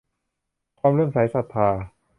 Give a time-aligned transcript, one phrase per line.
[0.79, 1.69] ความเลื่อมใสศรัทธา